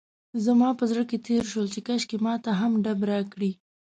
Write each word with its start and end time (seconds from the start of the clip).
زما 0.45 0.69
په 0.79 0.83
زړه 0.91 1.03
کې 1.09 1.17
تېر 1.27 1.43
شول 1.51 1.67
چې 1.73 1.79
کاشکې 1.87 2.17
ماته 2.25 2.51
هم 2.59 2.71
ډب 2.83 2.99
راکړي. 3.11 3.51